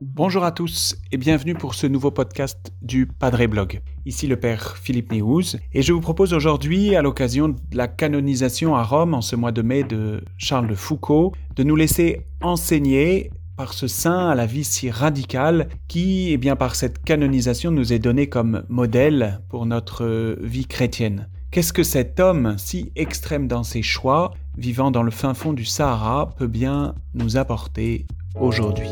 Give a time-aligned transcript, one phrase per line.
[0.00, 3.80] Bonjour à tous et bienvenue pour ce nouveau podcast du Padre Blog.
[4.04, 8.74] Ici le Père Philippe Néhouz et je vous propose aujourd'hui, à l'occasion de la canonisation
[8.74, 13.30] à Rome en ce mois de mai de Charles de Foucault, de nous laisser enseigner
[13.56, 17.92] par ce saint à la vie si radicale qui, eh bien, par cette canonisation, nous
[17.92, 21.28] est donné comme modèle pour notre vie chrétienne.
[21.50, 25.64] Qu'est-ce que cet homme si extrême dans ses choix, vivant dans le fin fond du
[25.64, 28.06] Sahara, peut bien nous apporter
[28.38, 28.90] aujourd'hui?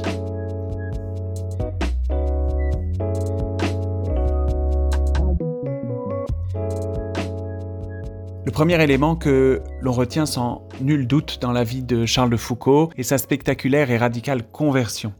[8.46, 12.38] Le premier élément que l'on retient sans nul doute dans la vie de Charles de
[12.38, 15.12] Foucault est sa spectaculaire et radicale conversion.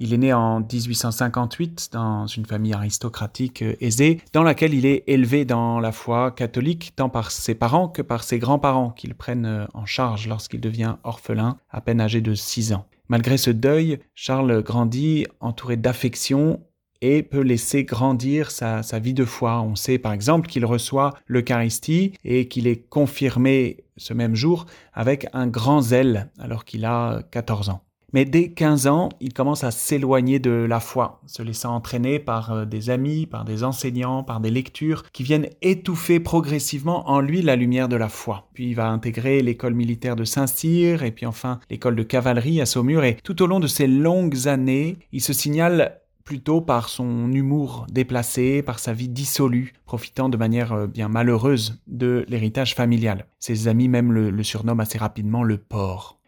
[0.00, 5.04] Il est né en 1858 dans une famille aristocratique euh, aisée, dans laquelle il est
[5.06, 9.46] élevé dans la foi catholique tant par ses parents que par ses grands-parents qu'il prennent
[9.46, 12.86] euh, en charge lorsqu'il devient orphelin, à peine âgé de 6 ans.
[13.08, 16.60] Malgré ce deuil, Charles grandit entouré d'affection
[17.00, 19.60] et peut laisser grandir sa, vie de foi.
[19.60, 25.26] On sait par exemple qu'il reçoit l'Eucharistie et qu'il est confirmé ce même jour avec
[25.34, 27.84] un grand zèle alors qu'il a 14 ans.
[28.14, 32.52] Mais dès 15 ans, il commence à s'éloigner de la foi, se laissant entraîner par
[32.52, 37.42] euh, des amis, par des enseignants, par des lectures qui viennent étouffer progressivement en lui
[37.42, 38.48] la lumière de la foi.
[38.54, 42.66] Puis il va intégrer l'école militaire de Saint-Cyr et puis enfin l'école de cavalerie à
[42.66, 47.32] Saumur et tout au long de ces longues années, il se signale plutôt par son
[47.32, 53.26] humour déplacé, par sa vie dissolue, profitant de manière euh, bien malheureuse de l'héritage familial.
[53.40, 56.20] Ses amis même le, surnomment assez rapidement le porc.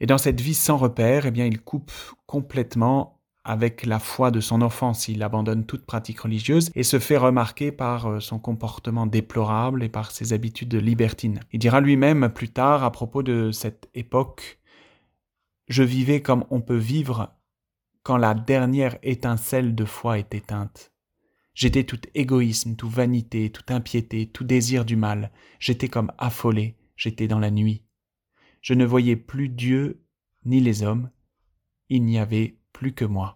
[0.00, 1.92] Et dans cette vie sans repère, eh bien, il coupe
[2.26, 3.16] complètement
[3.46, 5.08] avec la foi de son enfance.
[5.08, 9.88] Il abandonne toute pratique religieuse et se fait remarquer par euh, son comportement déplorable et
[9.88, 11.40] par ses habitudes libertines.
[11.52, 14.58] Il dira lui-même plus tard à propos de cette époque
[15.68, 17.32] Je vivais comme on peut vivre
[18.02, 20.92] quand la dernière étincelle de foi est éteinte.
[21.54, 25.30] J'étais tout égoïsme, tout vanité, tout impiété, tout désir du mal.
[25.58, 27.85] J'étais comme affolé, j'étais dans la nuit.
[28.66, 30.02] Je ne voyais plus Dieu
[30.44, 31.12] ni les hommes.
[31.88, 33.35] Il n'y avait plus que moi.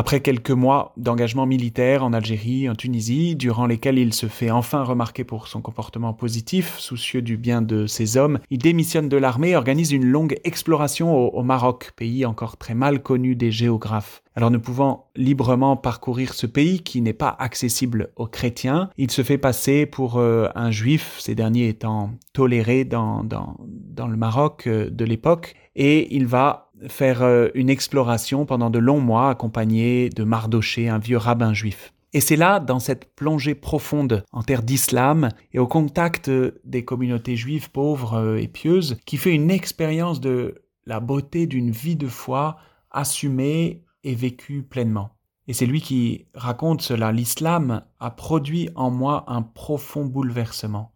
[0.00, 4.82] Après quelques mois d'engagement militaire en Algérie, en Tunisie, durant lesquels il se fait enfin
[4.82, 9.50] remarquer pour son comportement positif, soucieux du bien de ses hommes, il démissionne de l'armée
[9.50, 14.22] et organise une longue exploration au, Maroc, pays encore très mal connu des géographes.
[14.34, 19.22] Alors ne pouvant librement parcourir ce pays qui n'est pas accessible aux chrétiens, il se
[19.22, 25.04] fait passer pour euh, un juif, ces derniers étant tolérés dans, le Maroc euh, de
[25.04, 30.88] l'époque, et il va faire euh, une exploration pendant de longs mois accompagné de Mardoché,
[30.88, 31.92] un vieux rabbin juif.
[32.12, 36.28] Et c'est là, dans cette plongée profonde en terre d'islam et au contact
[36.64, 41.70] des communautés juives pauvres euh, et pieuses, qui fait une expérience de la beauté d'une
[41.70, 42.56] vie de foi
[42.90, 45.10] assumée et vécue pleinement.
[45.46, 47.12] Et c'est lui qui raconte cela.
[47.12, 50.92] L'islam a produit en moi un profond bouleversement.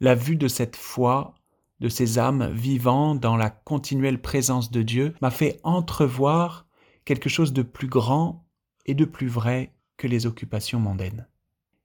[0.00, 1.34] La vue de cette foi
[1.80, 6.66] de ces âmes vivant dans la continuelle présence de Dieu m'a fait entrevoir
[7.04, 8.44] quelque chose de plus grand
[8.86, 11.26] et de plus vrai que les occupations mondaines.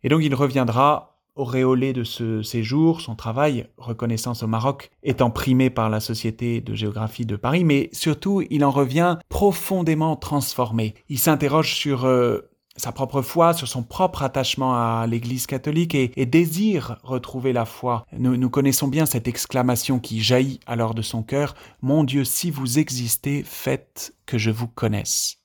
[0.03, 5.69] Et donc il reviendra auréolé de ce séjour, son travail, reconnaissance au Maroc, étant primé
[5.69, 10.93] par la Société de géographie de Paris, mais surtout il en revient profondément transformé.
[11.07, 16.25] Il s'interroge sur euh, sa propre foi, sur son propre attachement à l'Église catholique et,
[16.25, 18.05] désire retrouver la foi.
[18.17, 22.79] Nous, connaissons bien cette exclamation qui jaillit alors de son cœur, Mon Dieu, si vous
[22.79, 25.37] existez, faites que je vous connaisse.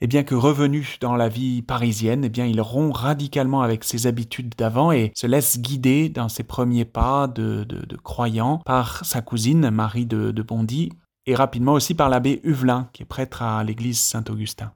[0.00, 4.06] Et bien que revenu dans la vie parisienne, eh bien il rompt radicalement avec ses
[4.06, 9.22] habitudes d'avant et se laisse guider dans ses premiers pas de, de, croyant par sa
[9.22, 10.90] cousine Marie de, de Bondy
[11.26, 14.72] et rapidement aussi par l'abbé Huvelin qui est prêtre à l'église Saint-Augustin.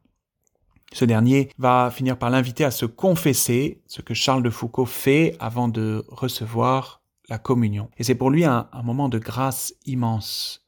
[0.93, 5.37] Ce dernier va finir par l'inviter à se confesser, ce que Charles de Foucault fait
[5.39, 7.91] avant de recevoir la communion.
[7.99, 10.67] Et c'est pour lui un, moment de grâce immense.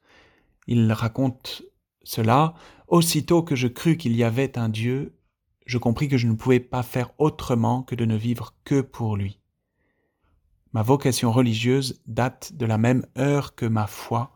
[0.67, 1.63] Il raconte
[2.03, 2.55] cela.
[2.87, 5.17] Aussitôt que je crus qu'il y avait un Dieu,
[5.65, 9.17] je compris que je ne pouvais pas faire autrement que de ne vivre que pour
[9.17, 9.39] lui.
[10.73, 14.33] Ma vocation religieuse date de la même heure que ma foi.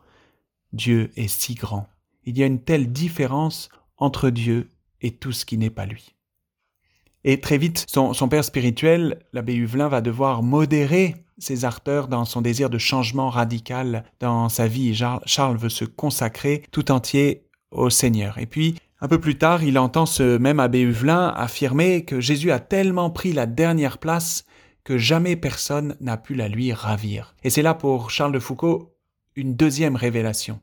[0.73, 1.87] Dieu est si grand.
[2.23, 4.71] Il y a une telle différence entre Dieu
[5.05, 6.15] et tout ce qui n'est pas lui.
[7.23, 12.41] Et très vite, son, père spirituel, l'abbé Huvelin, va devoir modérer ses ardeurs dans son
[12.41, 14.95] désir de changement radical dans sa vie.
[15.25, 18.37] Charles veut se consacrer tout entier au Seigneur.
[18.39, 22.51] Et puis, un peu plus tard, il entend ce même abbé Huvelin affirmer que Jésus
[22.51, 24.45] a tellement pris la dernière place
[24.83, 27.35] que jamais personne n'a pu la lui ravir.
[27.43, 28.95] Et c'est là pour Charles de Foucault
[29.35, 30.61] une deuxième révélation.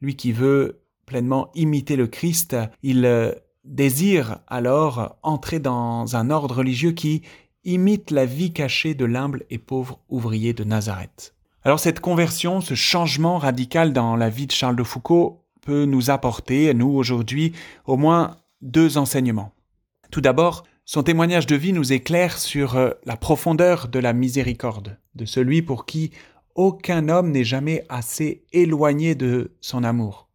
[0.00, 3.32] Lui qui veut pleinement imiter le Christ, il euh,
[3.66, 7.22] désire alors entrer dans un ordre religieux qui
[7.64, 11.34] imite la vie cachée de l'humble et pauvre ouvrier de Nazareth.
[11.64, 16.10] Alors cette conversion, ce changement radical dans la vie de Charles de Foucault peut nous
[16.10, 17.52] apporter, nous aujourd'hui,
[17.86, 19.52] au moins deux enseignements.
[20.12, 25.00] Tout d'abord, son témoignage de vie nous éclaire sur euh, la profondeur de la miséricorde,
[25.16, 26.12] de celui pour qui
[26.54, 30.28] aucun homme n'est jamais assez éloigné de son amour.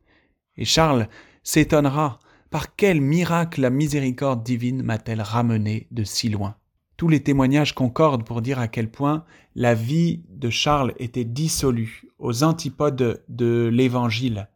[0.58, 1.08] Et Charles
[1.44, 2.20] s'étonnera
[2.52, 6.56] par quel miracle la miséricorde divine m'a-t-elle ramené de si loin?
[6.98, 9.24] Tous les témoignages concordent pour dire à quel point
[9.56, 14.50] la vie de Charles était dissolue aux antipodes de l'Évangile.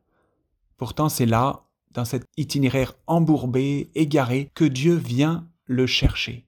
[0.77, 6.45] Pourtant c'est là, dans cet itinéraire embourbé, égaré, que Dieu vient le chercher.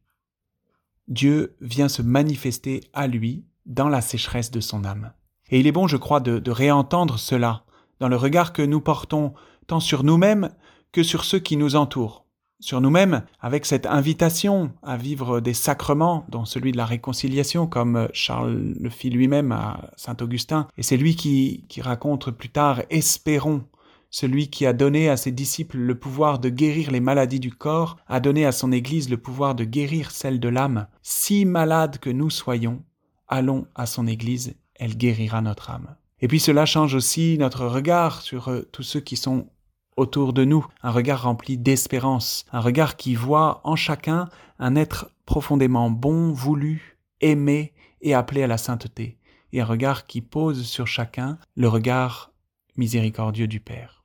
[1.08, 5.14] Dieu vient se manifester à lui dans la sécheresse de son âme.
[5.50, 7.64] Et il est bon, je crois, de, de réentendre cela
[8.02, 9.34] dans le regard que nous portons
[9.66, 10.50] tant sur nous-mêmes
[10.98, 12.26] que sur ceux qui nous entourent
[12.60, 18.08] sur nous-mêmes avec cette invitation à vivre des sacrements, dont celui de la réconciliation, comme
[18.14, 20.68] Charles le fit lui-même à Saint Augustin.
[20.76, 23.62] Et c'est lui qui, qui raconte plus tard Espérons,
[24.10, 27.98] celui qui a donné à ses disciples le pouvoir de guérir les maladies du corps,
[28.08, 30.88] a donné à son Église le pouvoir de guérir celles de l'âme.
[31.04, 32.82] Si malades que nous soyons,
[33.28, 35.96] allons à son Église, elle guérira notre âme.
[36.22, 39.50] Et puis cela change aussi notre regard sur euh, tous ceux qui sont
[39.98, 44.30] autour de nous, un regard rempli d'espérance, un regard qui voit en chacun
[44.60, 49.18] un être profondément bon, voulu, aimé et appelé à la sainteté,
[49.52, 52.32] et un regard qui pose sur chacun le regard
[52.78, 54.04] miséricordieux du Père.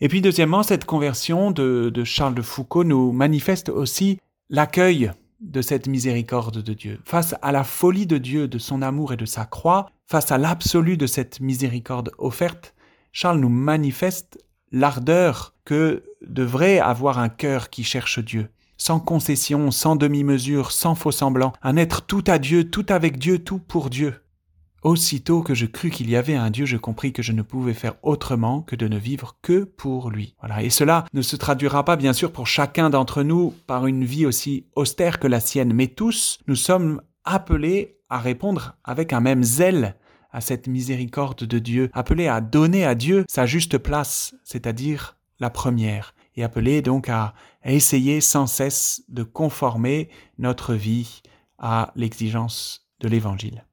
[0.00, 5.62] Et puis deuxièmement, cette conversion de, de Charles de Foucault nous manifeste aussi l'accueil de
[5.62, 7.00] cette miséricorde de Dieu.
[7.04, 10.38] Face à la folie de Dieu, de son amour et de sa croix, face à
[10.38, 12.74] l'absolu de cette miséricorde offerte,
[13.12, 14.38] Charles nous manifeste
[14.72, 21.12] l'ardeur que devrait avoir un cœur qui cherche Dieu, sans concession, sans demi-mesure, sans faux
[21.12, 24.14] semblant, un être tout à Dieu, tout avec Dieu, tout pour Dieu.
[24.82, 27.74] Aussitôt que je crus qu'il y avait un Dieu, je compris que je ne pouvais
[27.74, 30.36] faire autrement que de ne vivre que pour lui.
[30.38, 30.62] Voilà.
[30.62, 34.24] Et cela ne se traduira pas, bien sûr, pour chacun d'entre nous par une vie
[34.24, 39.42] aussi austère que la sienne, mais tous, nous sommes appelés à répondre avec un même
[39.42, 39.96] zèle
[40.30, 45.50] à cette miséricorde de Dieu, appelé à donner à Dieu sa juste place, c'est-à-dire la
[45.50, 47.34] première, et appelé donc à,
[47.64, 50.08] essayer sans cesse de conformer
[50.38, 51.20] notre vie
[51.58, 53.64] à l'exigence de l'Évangile.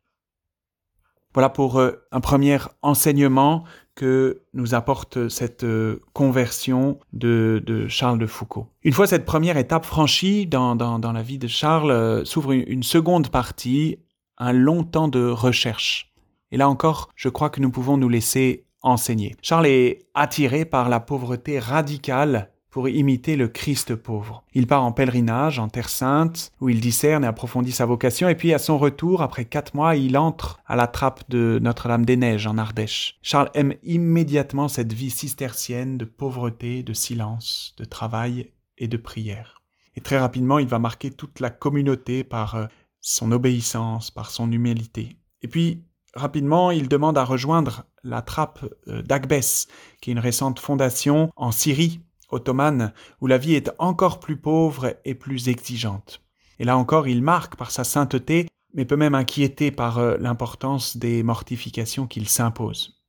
[1.33, 3.63] Voilà pour euh, un premier enseignement
[3.93, 8.67] que nous apporte cette euh, conversion de, Charles de Foucault.
[8.83, 13.29] Une fois cette première étape franchie dans, la vie de Charles, euh, s'ouvre une seconde
[13.29, 13.99] partie,
[14.37, 16.13] un long temps de recherche.
[16.51, 19.35] Et là encore, je crois que nous pouvons nous laisser enseigner.
[19.41, 24.43] Charles est attiré par la pauvreté radicale pour imiter le Christ pauvre.
[24.53, 28.35] Il part en pèlerinage en Terre Sainte, où il discerne et approfondit sa vocation, et
[28.35, 32.57] puis à son retour, après quatre mois, il entre à la trappe de Notre-Dame-des-Neiges en
[32.57, 33.17] Ardèche.
[33.21, 39.61] Charles aime immédiatement cette vie cistercienne de pauvreté, de silence, de travail et de prière.
[39.95, 42.65] Et très rapidement, il va marquer toute la communauté par euh,
[42.99, 45.15] son obéissance, par son humilité.
[45.41, 45.84] Et puis,
[46.15, 49.67] Rapidement, il demande à rejoindre la trappe euh, d'Agbès,
[49.99, 51.99] qui est une récente fondation en Syrie
[52.29, 56.21] ottomane, où la vie est encore plus pauvre et plus exigeante.
[56.57, 60.95] Et là encore, il marque par sa sainteté, mais peut même inquiéter par euh, l'importance
[60.95, 63.01] des mortifications qu'il s'impose.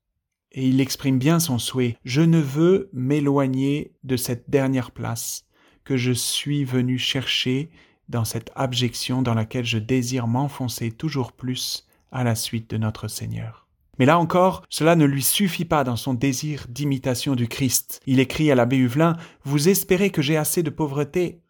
[0.51, 1.99] Et il exprime bien son souhait.
[2.05, 5.45] Je ne veux m'éloigner de cette dernière place
[5.85, 7.71] que je suis venu chercher
[8.09, 13.09] dans cette abjection dans laquelle je désire m'enfoncer toujours plus à la suite de notre
[13.09, 13.67] Seigneur.
[13.99, 18.01] Mais là encore, cela ne lui suffit pas dans son désir d'imitation du Christ.
[18.07, 21.41] Il écrit à l'abbé Huvelin Vous espérez que j'ai assez de pauvreté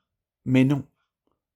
[0.45, 0.85] Mais non.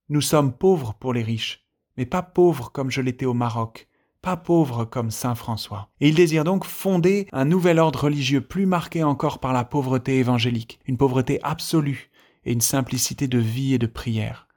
[0.08, 1.64] Nous sommes pauvres pour les riches,
[1.96, 3.88] mais pas pauvres comme je l'étais au Maroc,
[4.22, 5.88] pas pauvres comme saint François.
[6.00, 10.18] Et il désire donc fonder un nouvel ordre religieux plus marqué encore par la pauvreté
[10.18, 12.10] évangélique, une pauvreté absolue
[12.44, 14.48] et une simplicité de vie et de prière.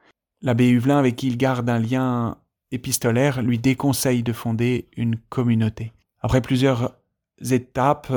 [0.41, 2.37] L'abbé Huvelin, avec qui il garde un lien
[2.73, 5.93] épistolaire lui déconseille de fonder une communauté.
[6.21, 6.95] Après plusieurs
[7.39, 8.11] étapes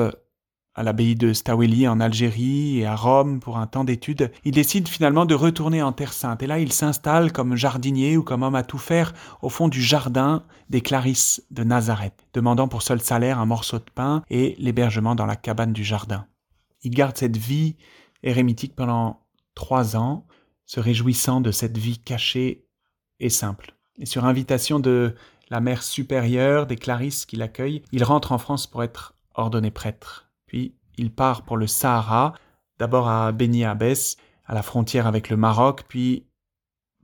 [0.74, 4.88] à l'abbaye de Staweli en Algérie et à Rome pour un temps d'études, il décide
[4.88, 6.42] finalement de retourner en Terre Sainte.
[6.42, 9.80] Et là, il s'installe comme jardinier ou comme homme à tout faire au fond du
[9.80, 15.14] jardin des Clarisses de Nazareth, demandant pour seul salaire un morceau de pain et l'hébergement
[15.14, 16.26] dans la cabane du jardin.
[16.82, 17.76] Il garde cette vie
[18.22, 20.26] érémitique pendant trois ans,
[20.66, 22.66] se réjouissant de cette vie cachée
[23.18, 23.75] et simple.
[23.98, 25.14] Et sur invitation de
[25.48, 30.28] la mère supérieure des Clarisses qui l'accueille, il rentre en France pour être ordonné prêtre.
[30.46, 32.34] Puis il part pour le Sahara,
[32.78, 36.26] d'abord à Beni Abbès, à la frontière avec le Maroc, puis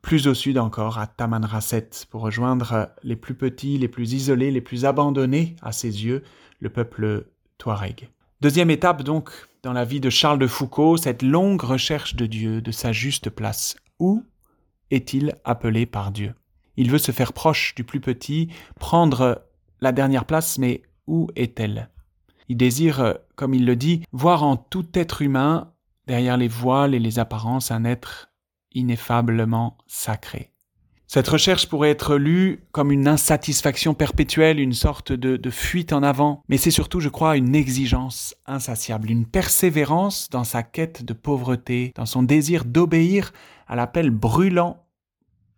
[0.03, 4.61] plus au sud encore, à Tamanrasset, pour rejoindre les plus petits, les plus isolés, les
[4.61, 6.25] plus abandonnés à ses yeux,
[6.59, 7.27] le peuple
[7.59, 8.11] touareg.
[8.41, 9.31] Deuxième étape donc
[9.63, 13.31] dans la vie de Charles de Foucault, cette longue recherche de Dieu, de sa juste
[13.31, 13.77] place.
[14.01, 14.25] Où
[14.91, 16.35] est-il appelé par Dieu?
[16.77, 18.49] Il veut se faire proche du plus petit,
[18.79, 19.47] prendre
[19.81, 21.91] la dernière place, mais où est-elle?
[22.49, 25.73] Il désire, comme il le dit, voir en tout être humain,
[26.07, 28.31] derrière les voiles et les apparences, un être
[28.75, 30.53] ineffablement sacré.
[31.07, 36.43] Cette recherche pourrait être lue comme une insatisfaction perpétuelle, une sorte de, fuite en avant,
[36.49, 41.93] mais c'est surtout, je crois, une exigence insatiable, une persévérance dans sa quête de pauvreté,
[41.97, 43.35] dans son désir d'obéir
[43.69, 44.82] à l'appel brûlant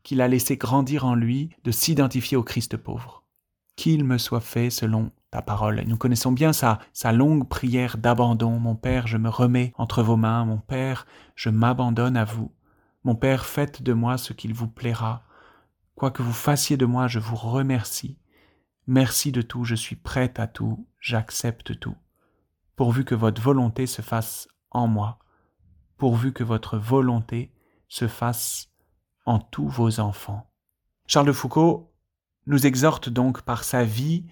[0.05, 3.25] qu'il a laissé grandir en lui de s'identifier au Christ pauvre.
[3.75, 5.83] Qu'il me soit fait selon ta parole.
[5.89, 8.61] nous connaissons bien sa, sa longue prière d'abandon.
[8.61, 10.45] Mon Père, je me remets entre vos mains.
[10.45, 12.53] Mon Père, je m'abandonne à vous.
[13.03, 15.25] Mon Père, faites de moi ce qu'il vous plaira.
[15.97, 18.17] Quoi que vous fassiez de moi, je vous remercie.
[18.87, 21.97] Merci de tout, je suis prête à tout, j'accepte tout.
[22.77, 25.19] Pourvu que votre volonté se fasse en moi,
[25.97, 27.53] pourvu que votre volonté
[27.89, 28.74] se fasse
[29.25, 30.47] en tous vos enfants.
[31.07, 31.93] Charles de Foucault
[32.47, 34.25] nous exhorte donc par sa vie,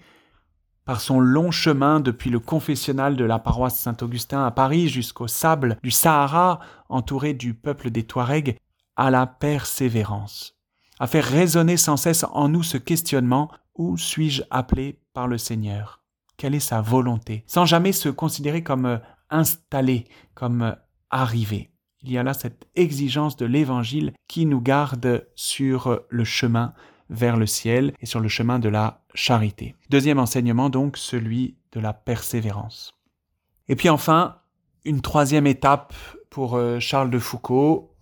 [0.85, 5.77] par son long chemin depuis le confessionnal de la paroisse Saint-Augustin à Paris jusqu'au sable
[5.81, 6.59] du Sahara,
[6.89, 8.57] entouré du peuple des Touaregs,
[8.95, 10.55] à la persévérance,
[10.99, 16.03] à faire résonner sans cesse en nous ce questionnement où suis-je appelé par le Seigneur?
[16.37, 17.43] Quelle est sa volonté?
[17.47, 18.97] Sans jamais se considérer comme euh,
[19.29, 20.75] installé, comme euh,
[21.09, 21.72] arrivé.
[22.03, 26.73] Il y a là cette exigence de l'Évangile qui nous garde sur euh, le chemin
[27.09, 29.75] vers le ciel et sur le chemin de la charité.
[29.89, 32.91] Deuxième enseignement donc, celui de la persévérance.
[33.67, 34.37] Et puis enfin,
[34.85, 35.93] une troisième étape
[36.29, 37.93] pour Charles de Foucault,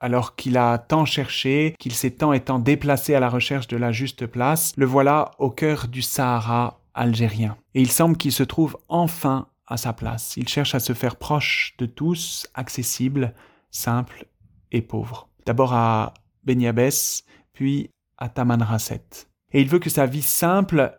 [0.00, 3.92] alors qu'il a tant cherché, qu'il s'est tant étant déplacé à la recherche de la
[3.92, 7.56] juste place, le voilà au cœur du Sahara algérien.
[7.74, 10.36] Et il semble qu'il se trouve enfin à sa place.
[10.36, 13.34] Il cherche à se faire proche de tous, accessible,
[13.70, 14.26] simple
[14.72, 15.28] et pauvre.
[15.46, 19.26] D'abord à Beniabès, puis à Tamanrasset.
[19.52, 20.98] Et il veut que sa vie simple,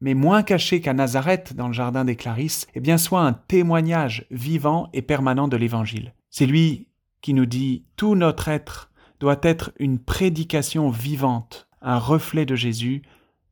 [0.00, 4.26] mais moins cachée qu'à Nazareth dans le jardin des Clarisses, eh bien soit un témoignage
[4.30, 6.14] vivant et permanent de l'Évangile.
[6.30, 6.88] C'est lui
[7.20, 13.02] qui nous dit tout notre être doit être une prédication vivante, un reflet de Jésus,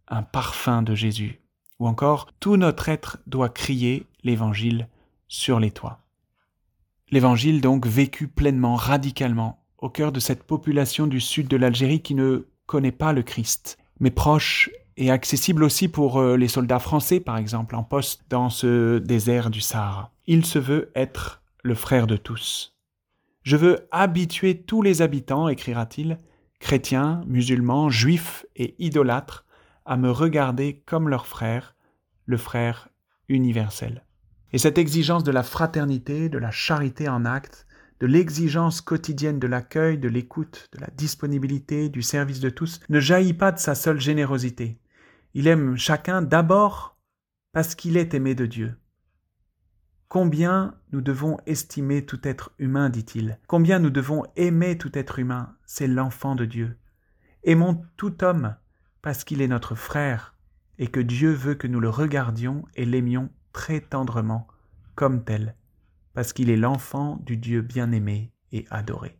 [0.08, 1.40] un parfum de Jésus.
[1.78, 4.88] Ou encore, tout notre être doit crier l'Évangile
[5.28, 6.00] sur les toits.
[7.10, 12.14] L'Évangile donc vécu pleinement, radicalement, au cœur de cette population du sud de l'Algérie qui
[12.14, 17.20] ne connaît pas le Christ, mais proche et accessible aussi pour euh, les soldats français,
[17.20, 20.12] par exemple, en poste dans ce désert du Sahara.
[20.26, 22.76] Il se veut être le frère de tous.
[23.42, 26.18] Je veux habituer tous les habitants, écrira-t-il,
[26.60, 29.44] chrétiens, musulmans, juifs et idolâtres,
[29.84, 31.74] à me regarder comme leur frère,
[32.24, 32.88] le frère
[33.28, 34.04] universel.
[34.52, 37.66] Et cette exigence de la fraternité, de la charité en acte,
[38.00, 43.00] de l'exigence quotidienne de l'accueil, de l'écoute, de la disponibilité, du service de tous, ne
[43.00, 44.78] jaillit pas de sa seule générosité.
[45.34, 46.98] Il aime chacun d'abord
[47.52, 48.74] parce qu'il est aimé de Dieu.
[50.08, 53.38] Combien nous devons estimer tout être humain, dit-il.
[53.46, 56.76] Combien nous devons aimer tout être humain, c'est l'enfant de Dieu.
[57.44, 58.56] Aimons tout homme
[59.00, 60.34] parce qu'il est notre frère
[60.78, 64.46] et que Dieu veut que nous le regardions et l'aimions très tendrement
[64.94, 65.54] comme tel,
[66.14, 69.18] parce qu'il est l'enfant du Dieu bien-aimé et adoré.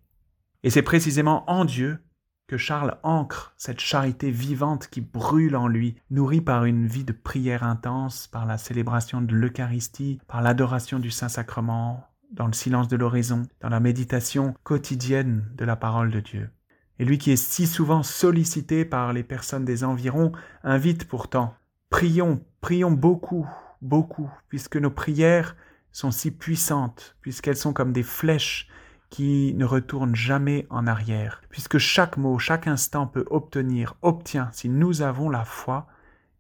[0.63, 1.99] Et c'est précisément en Dieu
[2.47, 7.13] que Charles ancre cette charité vivante qui brûle en lui, nourrie par une vie de
[7.13, 12.97] prière intense, par la célébration de l'Eucharistie, par l'adoration du Saint-Sacrement, dans le silence de
[12.97, 16.51] l'oraison, dans la méditation quotidienne de la parole de Dieu.
[16.99, 21.55] Et lui qui est si souvent sollicité par les personnes des environs, invite pourtant,
[21.91, 23.49] prions, prions beaucoup,
[23.83, 25.57] beaucoup, puisque nos prières
[25.91, 28.69] sont si puissantes, puisqu'elles sont comme des flèches
[29.11, 34.71] qui ne retourne jamais en arrière, puisque chaque mot, chaque instant peut obtenir, obtient, si
[34.71, 35.87] nous avons la foi,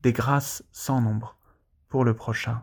[0.02, 1.36] des grâces sans nombre
[1.88, 2.62] pour le prochain.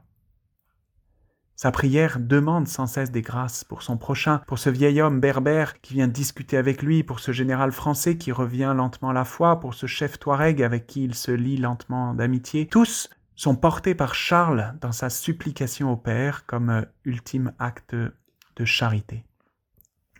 [1.56, 5.82] Sa prière demande sans cesse des grâces pour son prochain, pour ce vieil homme berbère
[5.82, 9.74] qui vient discuter avec lui, pour ce général français qui revient lentement la foi, pour
[9.74, 12.66] ce chef touareg avec qui il se lie lentement d'amitié.
[12.68, 13.10] Tous
[13.40, 19.24] sont portés par Charles dans sa supplication au Père comme ultime acte de charité.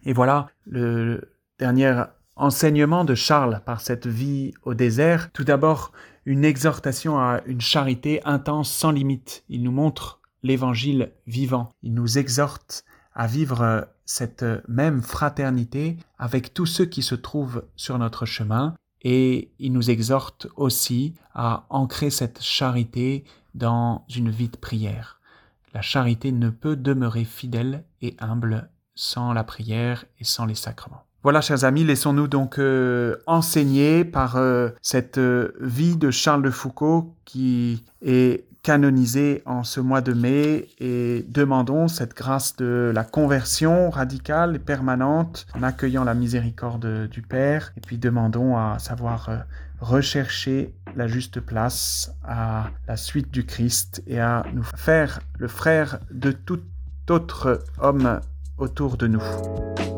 [0.06, 2.02] Et voilà le dernier
[2.38, 5.34] enseignements de Charles par cette vie au désert.
[5.34, 5.92] Tout d'abord,
[6.26, 9.44] une exhortation à une charité intense sans limite.
[9.50, 11.74] Il nous montre l'évangile vivant.
[11.84, 18.00] Il nous exhorte à vivre cette même fraternité avec tous ceux qui se trouvent sur
[18.00, 23.24] notre chemin et il nous exhorte aussi à ancrer cette charité
[23.56, 25.20] dans une vie de prière.
[25.74, 31.04] La charité ne peut demeurer fidèle et humble sans la prière et sans les sacrements.
[31.22, 36.50] Voilà, chers amis, laissons-nous donc euh, enseigner par euh, cette euh, vie de Charles de
[36.50, 43.04] Foucault qui est canonisé en ce mois de mai et demandons cette grâce de la
[43.04, 49.30] conversion radicale et permanente en accueillant la miséricorde du Père et puis demandons à savoir
[49.80, 56.00] rechercher la juste place à la suite du Christ et à nous faire le frère
[56.12, 56.62] de tout
[57.10, 58.20] autre homme
[58.58, 59.89] autour de nous.